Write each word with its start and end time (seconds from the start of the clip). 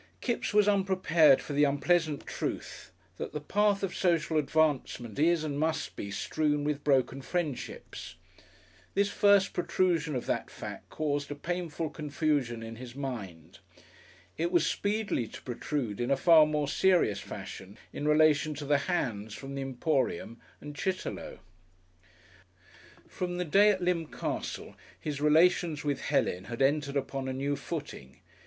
Kipps 0.19 0.51
was 0.51 0.67
unprepared 0.67 1.43
for 1.43 1.53
the 1.53 1.63
unpleasant 1.63 2.25
truth; 2.25 2.91
that 3.17 3.33
the 3.33 3.39
path 3.39 3.83
of 3.83 3.95
social 3.95 4.35
advancement 4.35 5.19
is 5.19 5.43
and 5.43 5.59
must 5.59 5.95
be 5.95 6.09
strewn 6.09 6.63
with 6.63 6.83
broken 6.83 7.21
friendships. 7.21 8.15
This 8.95 9.09
first 9.11 9.53
protrusion 9.53 10.15
of 10.15 10.25
that 10.25 10.49
fact 10.49 10.89
caused 10.89 11.29
a 11.29 11.35
painful 11.35 11.91
confusion 11.91 12.63
in 12.63 12.77
his 12.77 12.95
mind. 12.95 13.59
It 14.37 14.51
was 14.51 14.65
speedily 14.65 15.27
to 15.27 15.41
protrude 15.43 16.01
in 16.01 16.09
a 16.09 16.17
far 16.17 16.47
more 16.47 16.67
serious 16.67 17.19
fashion 17.19 17.77
in 17.93 18.07
relation 18.07 18.55
to 18.55 18.65
the 18.65 18.79
"hands" 18.89 19.35
from 19.35 19.53
the 19.53 19.61
Emporium, 19.61 20.39
and 20.59 20.75
Chitterlow. 20.75 21.37
From 23.07 23.37
the 23.37 23.45
day 23.45 23.69
at 23.69 23.83
Lympne 23.83 24.07
Castle 24.11 24.73
his 24.99 25.21
relations 25.21 25.83
with 25.83 26.01
Helen 26.01 26.45
had 26.45 26.63
entered 26.63 26.95
upon 26.97 27.27
a 27.27 27.33
new 27.33 27.55
footing. 27.55 28.17